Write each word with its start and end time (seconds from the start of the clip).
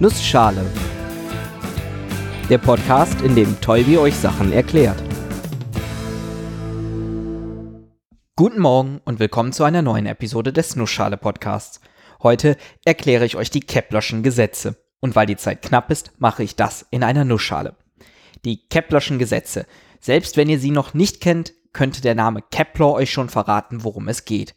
Nussschale. 0.00 0.64
Der 2.48 2.58
Podcast, 2.58 3.20
in 3.22 3.34
dem 3.34 3.60
Tolbi 3.60 3.98
euch 3.98 4.14
Sachen 4.14 4.52
erklärt. 4.52 5.02
Guten 8.36 8.60
Morgen 8.60 9.00
und 9.04 9.18
willkommen 9.18 9.52
zu 9.52 9.64
einer 9.64 9.82
neuen 9.82 10.06
Episode 10.06 10.52
des 10.52 10.76
Nussschale 10.76 11.16
Podcasts. 11.16 11.80
Heute 12.22 12.56
erkläre 12.84 13.24
ich 13.24 13.34
euch 13.34 13.50
die 13.50 13.58
Keplerschen 13.58 14.22
Gesetze. 14.22 14.76
Und 15.00 15.16
weil 15.16 15.26
die 15.26 15.36
Zeit 15.36 15.62
knapp 15.62 15.90
ist, 15.90 16.12
mache 16.18 16.44
ich 16.44 16.54
das 16.54 16.86
in 16.92 17.02
einer 17.02 17.24
Nussschale. 17.24 17.74
Die 18.44 18.68
Keplerschen 18.68 19.18
Gesetze. 19.18 19.66
Selbst 19.98 20.36
wenn 20.36 20.48
ihr 20.48 20.60
sie 20.60 20.70
noch 20.70 20.94
nicht 20.94 21.20
kennt, 21.20 21.54
könnte 21.72 22.02
der 22.02 22.14
Name 22.14 22.44
Kepler 22.52 22.92
euch 22.92 23.10
schon 23.10 23.30
verraten, 23.30 23.82
worum 23.82 24.06
es 24.06 24.24
geht. 24.24 24.54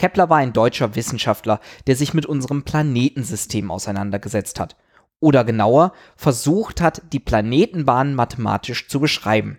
Kepler 0.00 0.30
war 0.30 0.38
ein 0.38 0.54
deutscher 0.54 0.94
Wissenschaftler, 0.94 1.60
der 1.86 1.94
sich 1.94 2.14
mit 2.14 2.24
unserem 2.24 2.62
Planetensystem 2.62 3.70
auseinandergesetzt 3.70 4.58
hat. 4.58 4.76
Oder 5.20 5.44
genauer, 5.44 5.92
versucht 6.16 6.80
hat, 6.80 7.02
die 7.12 7.20
Planetenbahnen 7.20 8.14
mathematisch 8.14 8.88
zu 8.88 8.98
beschreiben. 8.98 9.58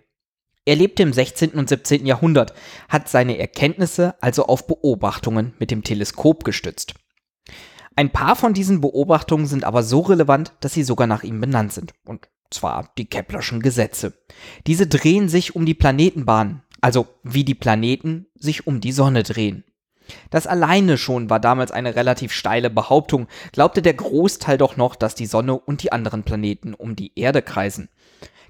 Er 0.65 0.77
lebte 0.77 1.03
im 1.03 1.13
16. 1.13 1.51
und 1.51 1.69
17. 1.69 2.07
Jahrhundert, 2.07 2.55
hat 2.89 3.07
seine 3.07 3.37
Erkenntnisse 3.37 4.15
also 4.19 4.47
auf 4.47 4.65
Beobachtungen 4.65 5.53
mit 5.59 5.69
dem 5.69 5.83
Teleskop 5.83 6.43
gestützt. 6.43 6.95
Ein 7.95 8.09
paar 8.09 8.35
von 8.35 8.55
diesen 8.55 8.81
Beobachtungen 8.81 9.45
sind 9.45 9.63
aber 9.63 9.83
so 9.83 9.99
relevant, 9.99 10.53
dass 10.61 10.73
sie 10.73 10.83
sogar 10.83 11.05
nach 11.05 11.21
ihm 11.21 11.39
benannt 11.39 11.71
sind. 11.71 11.93
Und 12.03 12.29
zwar 12.49 12.91
die 12.97 13.05
Keplerschen 13.05 13.61
Gesetze. 13.61 14.13
Diese 14.65 14.87
drehen 14.87 15.29
sich 15.29 15.55
um 15.55 15.67
die 15.67 15.75
Planetenbahnen, 15.75 16.63
also 16.81 17.05
wie 17.21 17.43
die 17.43 17.53
Planeten 17.53 18.25
sich 18.33 18.65
um 18.65 18.81
die 18.81 18.91
Sonne 18.91 19.21
drehen. 19.21 19.65
Das 20.29 20.47
alleine 20.47 20.97
schon 20.97 21.29
war 21.29 21.39
damals 21.39 21.71
eine 21.71 21.95
relativ 21.95 22.31
steile 22.31 22.69
Behauptung, 22.69 23.27
glaubte 23.51 23.81
der 23.81 23.93
Großteil 23.93 24.57
doch 24.57 24.77
noch, 24.77 24.95
dass 24.95 25.15
die 25.15 25.25
Sonne 25.25 25.59
und 25.59 25.83
die 25.83 25.91
anderen 25.91 26.23
Planeten 26.23 26.73
um 26.73 26.95
die 26.95 27.11
Erde 27.15 27.41
kreisen. 27.41 27.89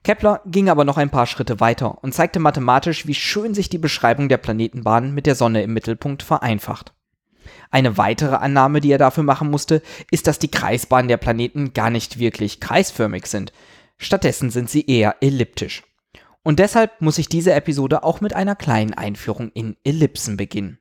Kepler 0.04 0.42
ging 0.46 0.70
aber 0.70 0.84
noch 0.84 0.98
ein 0.98 1.12
paar 1.12 1.28
Schritte 1.28 1.60
weiter 1.60 2.04
und 2.04 2.14
zeigte 2.14 2.40
mathematisch, 2.40 3.06
wie 3.06 3.14
schön 3.14 3.54
sich 3.54 3.70
die 3.70 3.78
Beschreibung 3.78 4.30
der 4.30 4.38
Planetenbahn 4.38 5.14
mit 5.14 5.28
der 5.28 5.36
Sonne 5.36 5.62
im 5.62 5.74
Mittelpunkt 5.74 6.24
vereinfacht. 6.24 6.94
Eine 7.70 7.98
weitere 7.98 8.36
Annahme, 8.36 8.82
die 8.82 8.92
er 8.92 8.98
dafür 8.98 9.24
machen 9.24 9.50
musste, 9.50 9.82
ist, 10.10 10.28
dass 10.28 10.40
die 10.40 10.52
Kreisbahnen 10.52 11.08
der 11.08 11.18
Planeten 11.18 11.74
gar 11.74 11.90
nicht 11.90 12.20
wirklich 12.20 12.60
kreisförmig 12.60 13.28
sind. 13.28 13.54
Stattdessen 13.98 14.50
sind 14.50 14.70
sie 14.70 14.86
eher 14.86 15.18
elliptisch. 15.22 15.84
Und 16.44 16.60
deshalb 16.60 17.02
muss 17.02 17.20
ich 17.20 17.30
diese 17.30 17.54
Episode 17.54 18.04
auch 18.04 18.20
mit 18.20 18.34
einer 18.34 18.56
kleinen 18.56 18.94
Einführung 18.96 19.52
in 19.54 19.78
Ellipsen 19.84 20.38
beginnen. 20.38 20.80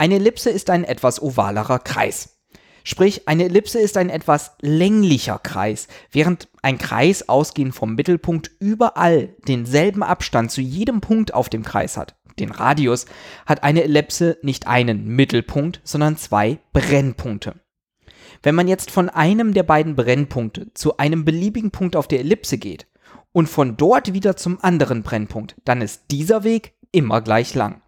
Eine 0.00 0.14
Ellipse 0.14 0.48
ist 0.48 0.70
ein 0.70 0.84
etwas 0.84 1.20
ovalerer 1.20 1.78
Kreis. 1.78 2.38
Sprich, 2.84 3.28
eine 3.28 3.44
Ellipse 3.44 3.78
ist 3.78 3.98
ein 3.98 4.08
etwas 4.08 4.52
länglicher 4.62 5.38
Kreis, 5.38 5.88
während 6.10 6.48
ein 6.62 6.78
Kreis 6.78 7.28
ausgehend 7.28 7.74
vom 7.74 7.96
Mittelpunkt 7.96 8.50
überall 8.60 9.34
denselben 9.46 10.02
Abstand 10.02 10.50
zu 10.50 10.62
jedem 10.62 11.02
Punkt 11.02 11.34
auf 11.34 11.50
dem 11.50 11.64
Kreis 11.64 11.98
hat, 11.98 12.16
den 12.38 12.50
Radius, 12.50 13.04
hat 13.44 13.62
eine 13.62 13.82
Ellipse 13.82 14.38
nicht 14.40 14.66
einen 14.66 15.06
Mittelpunkt, 15.06 15.82
sondern 15.84 16.16
zwei 16.16 16.60
Brennpunkte. 16.72 17.60
Wenn 18.42 18.54
man 18.54 18.68
jetzt 18.68 18.90
von 18.90 19.10
einem 19.10 19.52
der 19.52 19.64
beiden 19.64 19.96
Brennpunkte 19.96 20.72
zu 20.72 20.96
einem 20.96 21.26
beliebigen 21.26 21.72
Punkt 21.72 21.94
auf 21.94 22.08
der 22.08 22.20
Ellipse 22.20 22.56
geht 22.56 22.86
und 23.32 23.50
von 23.50 23.76
dort 23.76 24.14
wieder 24.14 24.34
zum 24.34 24.64
anderen 24.64 25.02
Brennpunkt, 25.02 25.56
dann 25.66 25.82
ist 25.82 26.04
dieser 26.10 26.42
Weg 26.42 26.72
immer 26.90 27.20
gleich 27.20 27.54
lang. 27.54 27.82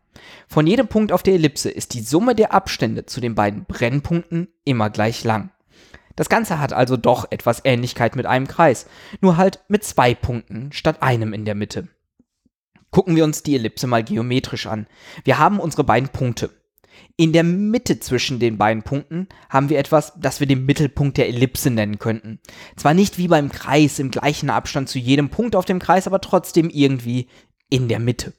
Von 0.48 0.66
jedem 0.66 0.88
Punkt 0.88 1.12
auf 1.12 1.22
der 1.22 1.34
Ellipse 1.34 1.70
ist 1.70 1.94
die 1.94 2.02
Summe 2.02 2.34
der 2.34 2.52
Abstände 2.52 3.06
zu 3.06 3.20
den 3.20 3.34
beiden 3.34 3.64
Brennpunkten 3.64 4.48
immer 4.64 4.90
gleich 4.90 5.24
lang. 5.24 5.50
Das 6.16 6.28
Ganze 6.28 6.58
hat 6.58 6.72
also 6.72 6.96
doch 6.96 7.26
etwas 7.30 7.64
Ähnlichkeit 7.64 8.16
mit 8.16 8.26
einem 8.26 8.46
Kreis, 8.46 8.86
nur 9.20 9.36
halt 9.36 9.60
mit 9.68 9.84
zwei 9.84 10.14
Punkten 10.14 10.70
statt 10.72 11.02
einem 11.02 11.32
in 11.32 11.44
der 11.44 11.54
Mitte. 11.54 11.88
Gucken 12.90 13.16
wir 13.16 13.24
uns 13.24 13.42
die 13.42 13.54
Ellipse 13.54 13.86
mal 13.86 14.04
geometrisch 14.04 14.66
an. 14.66 14.86
Wir 15.24 15.38
haben 15.38 15.58
unsere 15.58 15.84
beiden 15.84 16.10
Punkte. 16.10 16.50
In 17.16 17.32
der 17.32 17.42
Mitte 17.42 18.00
zwischen 18.00 18.38
den 18.38 18.58
beiden 18.58 18.82
Punkten 18.82 19.28
haben 19.48 19.70
wir 19.70 19.78
etwas, 19.78 20.12
das 20.18 20.40
wir 20.40 20.46
den 20.46 20.66
Mittelpunkt 20.66 21.16
der 21.16 21.28
Ellipse 21.28 21.70
nennen 21.70 21.98
könnten. 21.98 22.40
Zwar 22.76 22.92
nicht 22.92 23.16
wie 23.16 23.28
beim 23.28 23.50
Kreis 23.50 23.98
im 23.98 24.10
gleichen 24.10 24.50
Abstand 24.50 24.90
zu 24.90 24.98
jedem 24.98 25.30
Punkt 25.30 25.56
auf 25.56 25.64
dem 25.64 25.78
Kreis, 25.78 26.06
aber 26.06 26.20
trotzdem 26.20 26.68
irgendwie 26.68 27.28
in 27.70 27.88
der 27.88 27.98
Mitte. 27.98 28.34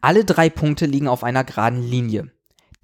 Alle 0.00 0.24
drei 0.24 0.50
Punkte 0.50 0.86
liegen 0.86 1.08
auf 1.08 1.24
einer 1.24 1.44
geraden 1.44 1.82
Linie. 1.82 2.30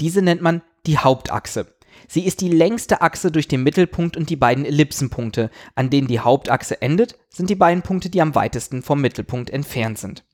Diese 0.01 0.23
nennt 0.23 0.43
man 0.43 0.63
die 0.87 0.99
Hauptachse. 0.99 1.67
Sie 2.09 2.25
ist 2.27 2.41
die 2.41 2.49
längste 2.49 3.01
Achse 3.03 3.31
durch 3.31 3.49
den 3.49 3.63
Mittelpunkt 3.63 4.17
und 4.17 4.31
die 4.31 4.37
beiden 4.37 4.65
Ellipsenpunkte, 4.65 5.51
an 5.75 5.91
denen 5.91 6.09
die 6.09 6.21
Hauptachse 6.21 6.83
endet, 6.83 7.19
sind 7.29 7.51
die 7.51 7.55
beiden 7.55 7.83
Punkte, 7.83 8.11
die 8.11 8.21
am 8.21 8.35
weitesten 8.35 8.83
vom 8.83 9.01
Mittelpunkt 9.01 9.51
entfernt 9.51 9.99
sind. 9.99 10.25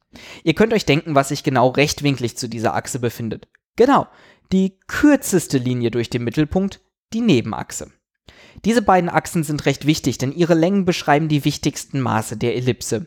Ihr 0.43 0.55
könnt 0.55 0.73
euch 0.73 0.87
denken, 0.87 1.15
was 1.15 1.29
sich 1.29 1.43
genau 1.43 1.69
rechtwinklig 1.69 2.37
zu 2.37 2.49
dieser 2.49 2.75
Achse 2.75 2.99
befindet. 2.99 3.49
Genau, 3.77 4.07
die 4.53 4.79
kürzeste 4.87 5.59
Linie 5.59 5.91
durch 5.91 6.11
den 6.11 6.25
Mittelpunkt, 6.25 6.81
die 7.13 7.21
Nebenachse. 7.21 7.91
Diese 8.65 8.83
beiden 8.83 9.11
Achsen 9.11 9.45
sind 9.45 9.67
recht 9.67 9.87
wichtig, 9.87 10.19
denn 10.19 10.33
ihre 10.33 10.55
Längen 10.55 10.85
beschreiben 10.85 11.29
die 11.29 11.45
wichtigsten 11.45 12.01
Maße 12.01 12.37
der 12.37 12.57
Ellipse. 12.57 13.07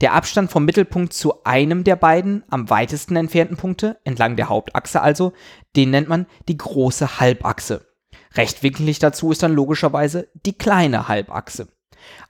Der 0.00 0.12
Abstand 0.12 0.50
vom 0.50 0.64
Mittelpunkt 0.64 1.12
zu 1.12 1.44
einem 1.44 1.84
der 1.84 1.96
beiden 1.96 2.44
am 2.48 2.70
weitesten 2.70 3.16
entfernten 3.16 3.56
Punkte, 3.56 3.98
entlang 4.04 4.36
der 4.36 4.48
Hauptachse 4.48 5.00
also, 5.00 5.32
den 5.76 5.90
nennt 5.90 6.08
man 6.08 6.26
die 6.48 6.56
große 6.56 7.20
Halbachse. 7.20 7.86
Rechtwinklig 8.34 8.98
dazu 8.98 9.32
ist 9.32 9.42
dann 9.42 9.54
logischerweise 9.54 10.28
die 10.46 10.56
kleine 10.56 11.08
Halbachse. 11.08 11.68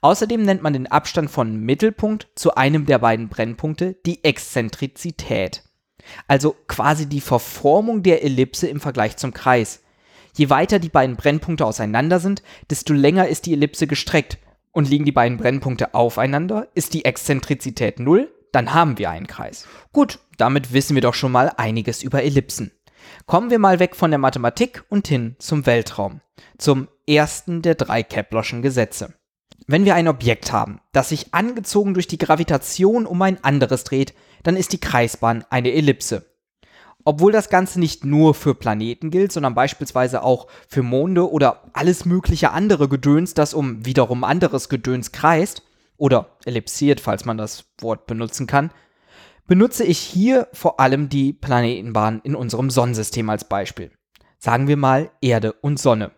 Außerdem 0.01 0.43
nennt 0.43 0.63
man 0.63 0.73
den 0.73 0.87
Abstand 0.87 1.31
von 1.31 1.57
Mittelpunkt 1.57 2.29
zu 2.35 2.55
einem 2.55 2.87
der 2.87 2.99
beiden 2.99 3.29
Brennpunkte 3.29 3.97
die 4.05 4.23
Exzentrizität. 4.25 5.63
Also 6.27 6.57
quasi 6.67 7.09
die 7.09 7.21
Verformung 7.21 8.03
der 8.03 8.25
Ellipse 8.25 8.67
im 8.67 8.81
Vergleich 8.81 9.17
zum 9.17 9.33
Kreis. 9.33 9.82
Je 10.35 10.49
weiter 10.51 10.79
die 10.79 10.89
beiden 10.89 11.17
Brennpunkte 11.17 11.67
auseinander 11.67 12.19
sind, 12.19 12.43
desto 12.71 12.95
länger 12.95 13.29
ist 13.29 13.47
die 13.47 13.53
Ellipse 13.53 13.87
gestreckt. 13.87 14.39
Und 14.71 14.89
liegen 14.89 15.05
die 15.05 15.13
beiden 15.13 15.37
Brennpunkte 15.37 15.95
aufeinander, 15.95 16.69
ist 16.75 16.95
die 16.95 17.05
Exzentrizität 17.05 18.01
0, 18.01 18.33
dann 18.53 18.73
haben 18.73 18.97
wir 18.97 19.11
einen 19.11 19.27
Kreis. 19.27 19.67
Gut, 19.93 20.19
damit 20.39 20.73
wissen 20.73 20.95
wir 20.95 21.03
doch 21.03 21.15
schon 21.15 21.33
mal 21.33 21.53
einiges 21.57 22.03
über 22.03 22.23
Ellipsen. 22.23 22.73
Kommen 23.27 23.51
wir 23.51 23.59
mal 23.59 23.81
weg 23.81 23.95
von 23.95 24.11
der 24.11 24.19
Mathematik 24.19 24.85
und 24.89 25.09
hin 25.09 25.37
zum 25.39 25.67
Weltraum. 25.67 26.21
Zum 26.57 26.89
ersten 27.07 27.61
der 27.61 27.75
drei 27.75 28.03
Keplerschen 28.03 28.63
Gesetze. 28.63 29.15
Wenn 29.67 29.85
wir 29.85 29.95
ein 29.95 30.09
Objekt 30.09 30.53
haben, 30.53 30.81
das 30.93 31.11
sich 31.11 31.35
angezogen 31.35 31.95
durch 31.95 32.07
die 32.07 32.19
Gravitation 32.19 33.07
um 33.07 33.21
ein 33.23 33.43
anderes 33.45 33.85
dreht, 33.85 34.15
dann 34.43 34.57
ist 34.57 34.73
die 34.73 34.81
Kreisbahn 34.81 35.45
eine 35.51 35.73
Ellipse. 35.73 36.32
Obwohl 37.05 37.33
das 37.33 37.49
Ganze 37.49 37.81
nicht 37.81 38.05
nur 38.05 38.35
für 38.35 38.55
Planeten 38.55 39.11
gilt, 39.11 39.33
sondern 39.33 39.55
beispielsweise 39.55 40.23
auch 40.23 40.47
für 40.69 40.83
Monde 40.83 41.31
oder 41.31 41.65
alles 41.73 42.05
mögliche 42.05 42.53
andere 42.53 42.89
Gedöns, 42.89 43.35
das 43.35 43.55
um 43.55 43.85
wiederum 43.85 44.25
anderes 44.25 44.69
Gedöns 44.69 45.13
kreist 45.13 45.63
oder 45.97 46.37
ellipsiert, 46.45 47.01
falls 47.01 47.25
man 47.25 47.39
das 47.39 47.65
Wort 47.81 48.07
benutzen 48.07 48.47
kann, 48.47 48.71
benutze 49.47 49.85
ich 49.85 49.99
hier 49.99 50.49
vor 50.53 50.81
allem 50.81 51.09
die 51.09 51.33
Planetenbahn 51.33 52.21
in 52.25 52.35
unserem 52.35 52.71
Sonnensystem 52.71 53.29
als 53.31 53.45
Beispiel. 53.49 53.91
Sagen 54.39 54.69
wir 54.69 54.77
mal 54.77 55.11
Erde 55.21 55.53
und 55.53 55.79
Sonne. 55.79 56.13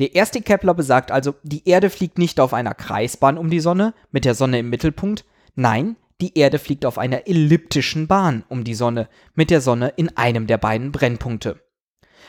Der 0.00 0.14
erste 0.14 0.42
Kepler 0.42 0.74
besagt 0.74 1.12
also, 1.12 1.34
die 1.42 1.68
Erde 1.68 1.88
fliegt 1.88 2.18
nicht 2.18 2.40
auf 2.40 2.52
einer 2.52 2.74
Kreisbahn 2.74 3.38
um 3.38 3.48
die 3.48 3.60
Sonne 3.60 3.94
mit 4.10 4.24
der 4.24 4.34
Sonne 4.34 4.58
im 4.58 4.70
Mittelpunkt, 4.70 5.24
nein, 5.54 5.96
die 6.20 6.38
Erde 6.38 6.58
fliegt 6.58 6.86
auf 6.86 6.98
einer 6.98 7.26
elliptischen 7.26 8.06
Bahn 8.06 8.44
um 8.48 8.64
die 8.64 8.74
Sonne, 8.74 9.08
mit 9.34 9.50
der 9.50 9.60
Sonne 9.60 9.92
in 9.96 10.16
einem 10.16 10.46
der 10.46 10.58
beiden 10.58 10.92
Brennpunkte. 10.92 11.60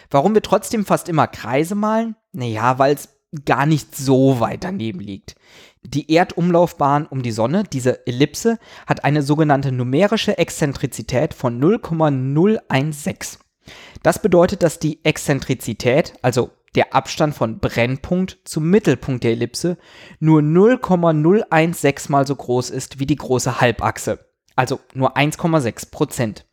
Warum 0.10 0.34
wir 0.34 0.42
trotzdem 0.42 0.86
fast 0.86 1.10
immer 1.10 1.28
Kreise 1.28 1.76
malen? 1.76 2.16
Naja, 2.32 2.80
weil 2.80 2.96
es 2.96 3.10
gar 3.46 3.66
nicht 3.66 3.96
so 3.96 4.40
weit 4.40 4.64
daneben 4.64 5.00
liegt. 5.00 5.36
Die 5.84 6.12
Erdumlaufbahn 6.12 7.06
um 7.06 7.22
die 7.22 7.32
Sonne, 7.32 7.64
diese 7.64 8.08
Ellipse, 8.08 8.60
hat 8.88 9.04
eine 9.04 9.22
sogenannte 9.22 9.72
numerische 9.72 10.38
Exzentrizität 10.38 11.34
von 11.34 11.60
0,016. 11.60 13.40
Das 14.04 14.22
bedeutet, 14.22 14.64
dass 14.64 14.80
die 14.80 15.04
Exzentrizität, 15.04 16.14
also 16.22 16.52
der 16.76 16.94
Abstand 16.94 17.34
von 17.36 17.60
Brennpunkt 17.60 18.40
zum 18.44 18.70
Mittelpunkt 18.70 19.24
der 19.24 19.32
Ellipse 19.32 19.78
nur 20.20 20.42
0,016 20.42 22.12
mal 22.12 22.28
so 22.28 22.36
groß 22.36 22.70
ist 22.70 23.00
wie 23.00 23.06
die 23.06 23.16
große 23.16 23.62
Halbachse, 23.62 24.26
also 24.56 24.80
nur 24.94 25.18
1,6 25.18 25.92
Prozent. 25.92 26.46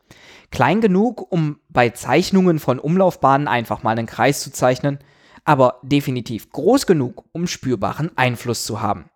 Klein 0.51 0.81
genug, 0.81 1.31
um 1.31 1.59
bei 1.69 1.89
Zeichnungen 1.89 2.59
von 2.59 2.79
Umlaufbahnen 2.79 3.47
einfach 3.47 3.83
mal 3.83 3.97
einen 3.97 4.07
Kreis 4.07 4.41
zu 4.41 4.51
zeichnen, 4.51 4.99
aber 5.45 5.79
definitiv 5.81 6.51
groß 6.51 6.85
genug, 6.85 7.25
um 7.31 7.47
spürbaren 7.47 8.15
Einfluss 8.17 8.63
zu 8.63 8.81
haben. 8.81 9.09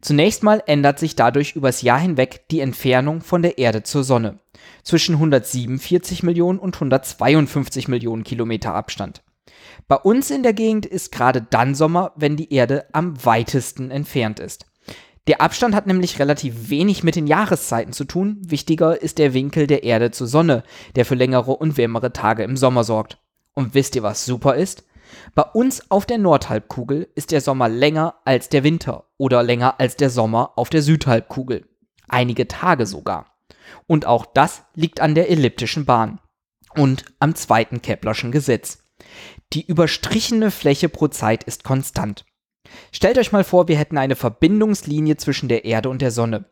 Zunächst 0.00 0.42
mal 0.42 0.62
ändert 0.66 0.98
sich 0.98 1.16
dadurch 1.16 1.56
übers 1.56 1.80
Jahr 1.80 1.98
hinweg 1.98 2.46
die 2.50 2.60
Entfernung 2.60 3.22
von 3.22 3.40
der 3.40 3.56
Erde 3.56 3.84
zur 3.84 4.04
Sonne. 4.04 4.40
Zwischen 4.82 5.14
147 5.14 6.22
Millionen 6.22 6.58
und 6.58 6.74
152 6.74 7.88
Millionen 7.88 8.22
Kilometer 8.22 8.74
Abstand. 8.74 9.22
Bei 9.88 9.96
uns 9.96 10.30
in 10.30 10.42
der 10.42 10.54
Gegend 10.54 10.86
ist 10.86 11.12
gerade 11.12 11.42
dann 11.42 11.74
Sommer, 11.74 12.12
wenn 12.16 12.36
die 12.36 12.52
Erde 12.52 12.86
am 12.92 13.24
weitesten 13.24 13.90
entfernt 13.90 14.40
ist. 14.40 14.66
Der 15.26 15.40
Abstand 15.40 15.74
hat 15.74 15.86
nämlich 15.86 16.18
relativ 16.18 16.68
wenig 16.68 17.02
mit 17.02 17.16
den 17.16 17.26
Jahreszeiten 17.26 17.92
zu 17.92 18.04
tun. 18.04 18.38
Wichtiger 18.42 19.00
ist 19.00 19.18
der 19.18 19.32
Winkel 19.32 19.66
der 19.66 19.82
Erde 19.82 20.10
zur 20.10 20.26
Sonne, 20.26 20.64
der 20.96 21.06
für 21.06 21.14
längere 21.14 21.52
und 21.52 21.78
wärmere 21.78 22.12
Tage 22.12 22.42
im 22.42 22.56
Sommer 22.56 22.84
sorgt. 22.84 23.18
Und 23.54 23.74
wisst 23.74 23.96
ihr, 23.96 24.02
was 24.02 24.26
super 24.26 24.54
ist? 24.56 24.84
Bei 25.34 25.42
uns 25.42 25.90
auf 25.90 26.04
der 26.04 26.18
Nordhalbkugel 26.18 27.08
ist 27.14 27.30
der 27.30 27.40
Sommer 27.40 27.68
länger 27.68 28.16
als 28.24 28.48
der 28.48 28.64
Winter 28.64 29.04
oder 29.16 29.42
länger 29.42 29.80
als 29.80 29.96
der 29.96 30.10
Sommer 30.10 30.52
auf 30.56 30.70
der 30.70 30.82
Südhalbkugel. 30.82 31.66
Einige 32.08 32.46
Tage 32.48 32.86
sogar. 32.86 33.26
Und 33.86 34.06
auch 34.06 34.26
das 34.26 34.64
liegt 34.74 35.00
an 35.00 35.14
der 35.14 35.30
elliptischen 35.30 35.86
Bahn 35.86 36.20
und 36.74 37.04
am 37.18 37.34
zweiten 37.34 37.80
Keplerschen 37.80 38.32
Gesetz. 38.32 38.83
Die 39.52 39.66
überstrichene 39.66 40.50
Fläche 40.50 40.88
pro 40.88 41.08
Zeit 41.08 41.44
ist 41.44 41.64
konstant. 41.64 42.24
Stellt 42.92 43.18
euch 43.18 43.32
mal 43.32 43.44
vor, 43.44 43.68
wir 43.68 43.76
hätten 43.76 43.98
eine 43.98 44.16
Verbindungslinie 44.16 45.16
zwischen 45.16 45.48
der 45.48 45.64
Erde 45.64 45.88
und 45.88 46.02
der 46.02 46.10
Sonne. 46.10 46.46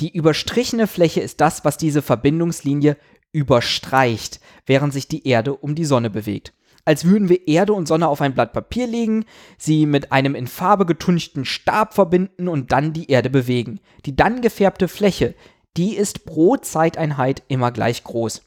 Die 0.00 0.12
überstrichene 0.12 0.86
Fläche 0.86 1.20
ist 1.20 1.40
das, 1.40 1.64
was 1.64 1.76
diese 1.76 2.02
Verbindungslinie 2.02 2.96
überstreicht, 3.32 4.40
während 4.66 4.92
sich 4.92 5.08
die 5.08 5.26
Erde 5.26 5.54
um 5.54 5.74
die 5.74 5.84
Sonne 5.84 6.10
bewegt. 6.10 6.54
Als 6.84 7.04
würden 7.04 7.28
wir 7.28 7.46
Erde 7.46 7.74
und 7.74 7.86
Sonne 7.86 8.08
auf 8.08 8.20
ein 8.20 8.34
Blatt 8.34 8.52
Papier 8.52 8.86
legen, 8.86 9.26
sie 9.58 9.86
mit 9.86 10.12
einem 10.12 10.34
in 10.34 10.46
Farbe 10.46 10.86
getunchten 10.86 11.44
Stab 11.44 11.94
verbinden 11.94 12.48
und 12.48 12.72
dann 12.72 12.92
die 12.92 13.10
Erde 13.10 13.30
bewegen. 13.30 13.80
Die 14.06 14.16
dann 14.16 14.40
gefärbte 14.40 14.88
Fläche, 14.88 15.34
die 15.76 15.94
ist 15.94 16.24
pro 16.24 16.56
Zeiteinheit 16.56 17.42
immer 17.48 17.70
gleich 17.70 18.02
groß. 18.02 18.42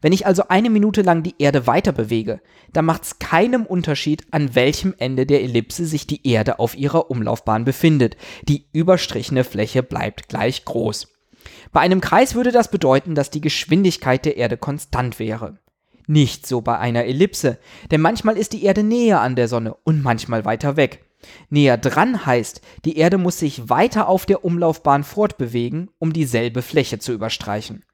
Wenn 0.00 0.12
ich 0.12 0.26
also 0.26 0.44
eine 0.48 0.70
Minute 0.70 1.02
lang 1.02 1.22
die 1.22 1.34
Erde 1.38 1.66
weiter 1.66 1.92
bewege, 1.92 2.40
dann 2.72 2.84
macht 2.84 3.04
es 3.04 3.18
keinem 3.18 3.66
Unterschied, 3.66 4.24
an 4.30 4.54
welchem 4.54 4.94
Ende 4.98 5.26
der 5.26 5.42
Ellipse 5.42 5.86
sich 5.86 6.06
die 6.06 6.26
Erde 6.26 6.58
auf 6.58 6.76
ihrer 6.76 7.10
Umlaufbahn 7.10 7.64
befindet. 7.64 8.16
Die 8.48 8.66
überstrichene 8.72 9.44
Fläche 9.44 9.82
bleibt 9.82 10.28
gleich 10.28 10.64
groß. 10.64 11.08
Bei 11.72 11.80
einem 11.80 12.00
Kreis 12.00 12.34
würde 12.34 12.52
das 12.52 12.70
bedeuten, 12.70 13.14
dass 13.14 13.30
die 13.30 13.40
Geschwindigkeit 13.40 14.24
der 14.24 14.36
Erde 14.36 14.56
konstant 14.56 15.18
wäre. 15.18 15.58
Nicht 16.06 16.46
so 16.46 16.60
bei 16.60 16.78
einer 16.78 17.04
Ellipse, 17.04 17.58
denn 17.90 18.00
manchmal 18.00 18.36
ist 18.36 18.52
die 18.52 18.64
Erde 18.64 18.84
näher 18.84 19.20
an 19.20 19.34
der 19.34 19.48
Sonne 19.48 19.74
und 19.82 20.02
manchmal 20.02 20.44
weiter 20.44 20.76
weg. 20.76 21.04
Näher 21.50 21.78
dran 21.78 22.26
heißt, 22.26 22.60
die 22.84 22.98
Erde 22.98 23.18
muss 23.18 23.38
sich 23.38 23.68
weiter 23.68 24.08
auf 24.08 24.26
der 24.26 24.44
Umlaufbahn 24.44 25.02
fortbewegen, 25.02 25.90
um 25.98 26.12
dieselbe 26.12 26.62
Fläche 26.62 26.98
zu 26.98 27.12
überstreichen. 27.12 27.84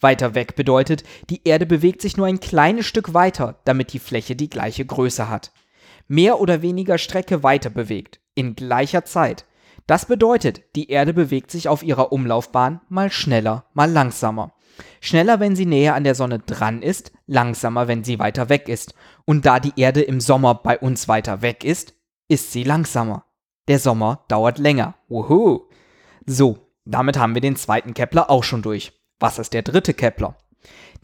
Weiter 0.00 0.34
weg 0.34 0.56
bedeutet, 0.56 1.04
die 1.30 1.40
Erde 1.44 1.66
bewegt 1.66 2.02
sich 2.02 2.16
nur 2.16 2.26
ein 2.26 2.40
kleines 2.40 2.86
Stück 2.86 3.14
weiter, 3.14 3.60
damit 3.64 3.92
die 3.92 3.98
Fläche 3.98 4.36
die 4.36 4.50
gleiche 4.50 4.84
Größe 4.84 5.28
hat. 5.28 5.52
Mehr 6.06 6.40
oder 6.40 6.62
weniger 6.62 6.98
Strecke 6.98 7.42
weiter 7.42 7.70
bewegt, 7.70 8.20
in 8.34 8.54
gleicher 8.54 9.04
Zeit. 9.04 9.44
Das 9.86 10.06
bedeutet, 10.06 10.62
die 10.76 10.90
Erde 10.90 11.14
bewegt 11.14 11.50
sich 11.50 11.68
auf 11.68 11.82
ihrer 11.82 12.12
Umlaufbahn 12.12 12.80
mal 12.88 13.10
schneller, 13.10 13.64
mal 13.72 13.90
langsamer. 13.90 14.52
Schneller, 15.00 15.40
wenn 15.40 15.56
sie 15.56 15.66
näher 15.66 15.94
an 15.94 16.04
der 16.04 16.14
Sonne 16.14 16.38
dran 16.38 16.82
ist, 16.82 17.12
langsamer, 17.26 17.88
wenn 17.88 18.04
sie 18.04 18.18
weiter 18.18 18.48
weg 18.48 18.68
ist. 18.68 18.94
Und 19.24 19.46
da 19.46 19.60
die 19.60 19.72
Erde 19.76 20.02
im 20.02 20.20
Sommer 20.20 20.54
bei 20.54 20.78
uns 20.78 21.08
weiter 21.08 21.42
weg 21.42 21.64
ist, 21.64 21.94
ist 22.28 22.52
sie 22.52 22.64
langsamer. 22.64 23.24
Der 23.66 23.78
Sommer 23.78 24.24
dauert 24.28 24.58
länger. 24.58 24.94
Wuhu! 25.08 25.68
So, 26.26 26.58
damit 26.84 27.18
haben 27.18 27.34
wir 27.34 27.40
den 27.40 27.56
zweiten 27.56 27.94
Kepler 27.94 28.30
auch 28.30 28.44
schon 28.44 28.62
durch. 28.62 28.97
Was 29.20 29.38
ist 29.38 29.52
der 29.52 29.62
dritte 29.62 29.94
Kepler? 29.94 30.36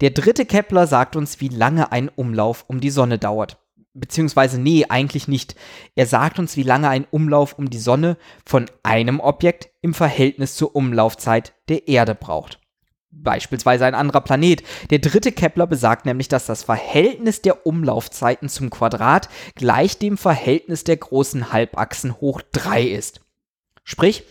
Der 0.01 0.11
dritte 0.11 0.47
Kepler 0.47 0.87
sagt 0.87 1.17
uns, 1.17 1.41
wie 1.41 1.49
lange 1.49 1.93
ein 1.93 2.09
Umlauf 2.09 2.65
um 2.69 2.81
die 2.81 2.91
Sonne 2.91 3.19
dauert. 3.19 3.59
Beziehungsweise, 3.93 4.61
nee, 4.61 4.87
eigentlich 4.89 5.29
nicht. 5.29 5.55
Er 5.95 6.07
sagt 6.07 6.39
uns, 6.39 6.57
wie 6.57 6.65
lange 6.65 6.89
ein 6.89 7.07
Umlauf 7.11 7.59
um 7.59 7.71
die 7.71 7.79
Sonne 7.79 8.17
von 8.45 8.67
einem 8.83 9.21
Objekt 9.21 9.69
im 9.83 9.95
Verhältnis 9.95 10.57
zur 10.57 10.75
Umlaufzeit 10.75 11.55
der 11.69 11.87
Erde 11.87 12.17
braucht. 12.17 12.61
Beispielsweise 13.13 13.87
ein 13.87 13.95
anderer 13.95 14.21
Planet. 14.21 14.65
Der 14.91 14.99
dritte 14.99 15.31
Kepler 15.31 15.69
besagt 15.69 16.07
nämlich, 16.07 16.27
dass 16.27 16.47
das 16.47 16.65
Verhältnis 16.65 17.43
der 17.43 17.67
Umlaufzeiten 17.67 18.49
zum 18.49 18.71
Quadrat 18.71 19.29
gleich 19.55 19.99
dem 19.99 20.19
Verhältnis 20.19 20.83
der 20.83 20.97
großen 20.97 21.53
Halbachsen 21.53 22.21
hoch 22.21 22.43
3 22.53 22.83
ist. 22.83 23.21
Sprich, 23.85 24.25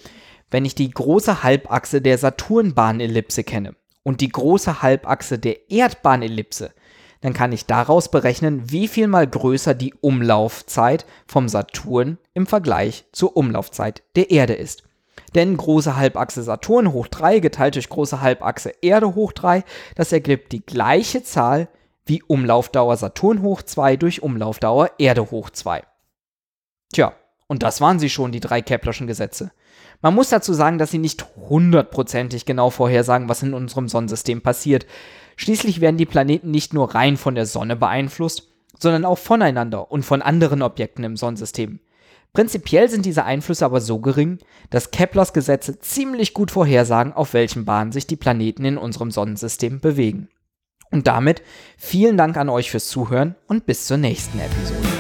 wenn 0.54 0.66
ich 0.66 0.76
die 0.76 0.92
große 0.92 1.42
Halbachse 1.42 2.00
der 2.00 2.16
Saturnbahnellipse 2.20 3.44
kenne 3.44 3.76
und 4.04 4.22
die 4.22 4.30
große 4.30 4.84
Halbachse 4.84 5.40
der 5.40 5.72
Erdbahnellipse, 5.72 6.76
dann 7.22 7.34
kann 7.34 7.52
ich 7.52 7.66
daraus 7.66 8.12
berechnen, 8.12 8.70
wie 8.70 8.88
viel 8.88 9.08
mal 9.08 9.26
größer 9.26 9.74
die 9.74 9.96
Umlaufzeit 9.96 11.08
vom 11.26 11.50
Saturn 11.50 12.20
im 12.36 12.46
Vergleich 12.46 13.06
zur 13.14 13.36
Umlaufzeit 13.36 14.04
der 14.16 14.30
Erde 14.30 14.54
ist. 14.54 14.84
Denn 15.34 15.58
große 15.58 15.96
Halbachse 15.96 16.44
Saturn 16.44 16.94
hoch 16.94 17.08
3 17.08 17.40
geteilt 17.40 17.74
durch 17.74 17.90
große 17.90 18.22
Halbachse 18.22 18.74
Erde 18.84 19.16
hoch 19.16 19.32
3, 19.32 19.64
das 19.96 20.12
ergibt 20.12 20.52
die 20.52 20.64
gleiche 20.64 21.24
Zahl 21.24 21.68
wie 22.06 22.22
Umlaufdauer 22.22 22.98
Saturn 22.98 23.42
hoch 23.42 23.64
2 23.64 23.98
durch 23.98 24.22
Umlaufdauer 24.22 24.92
Erde 25.00 25.32
hoch 25.32 25.50
2. 25.50 25.82
Tja, 26.94 27.14
und 27.48 27.64
das 27.64 27.82
waren 27.82 27.98
sie 27.98 28.10
schon, 28.10 28.32
die 28.32 28.40
drei 28.40 28.62
Keplerschen 28.62 29.08
Gesetze. 29.08 29.52
Man 30.02 30.16
muss 30.16 30.30
dazu 30.30 30.54
sagen, 30.54 30.78
dass 30.78 30.92
sie 30.92 30.98
nicht 30.98 31.26
hundertprozentig 31.36 32.46
genau 32.46 32.70
vorhersagen, 32.70 33.30
was 33.30 33.44
in 33.44 33.54
unserem 33.54 33.88
Sonnensystem 33.88 34.42
passiert. 34.42 34.86
Schließlich 35.38 35.82
werden 35.82 35.98
die 35.98 36.06
Planeten 36.06 36.52
nicht 36.52 36.74
nur 36.74 36.94
rein 36.94 37.18
von 37.18 37.36
der 37.36 37.46
Sonne 37.46 37.76
beeinflusst, 37.76 38.50
sondern 38.78 39.06
auch 39.06 39.18
voneinander 39.18 39.92
und 39.92 40.04
von 40.04 40.22
anderen 40.22 40.62
Objekten 40.62 41.04
im 41.04 41.16
Sonnensystem. 41.16 41.80
Prinzipiell 42.34 42.90
sind 42.90 43.06
diese 43.06 43.26
Einflüsse 43.26 43.64
aber 43.64 43.80
so 43.80 44.00
gering, 44.00 44.40
dass 44.72 44.90
Keplers 44.90 45.34
Gesetze 45.34 45.80
ziemlich 45.80 46.34
gut 46.34 46.50
vorhersagen, 46.50 47.14
auf 47.14 47.34
welchen 47.34 47.64
Bahnen 47.64 47.92
sich 47.92 48.08
die 48.08 48.16
Planeten 48.16 48.66
in 48.66 48.78
unserem 48.78 49.12
Sonnensystem 49.12 49.80
bewegen. 49.80 50.30
Und 50.90 51.08
damit 51.08 51.44
vielen 51.78 52.18
Dank 52.18 52.36
an 52.38 52.50
euch 52.50 52.72
fürs 52.72 52.88
Zuhören 52.88 53.36
und 53.48 53.66
bis 53.66 53.86
zur 53.86 53.98
nächsten 53.98 54.40
Episode. 54.40 54.93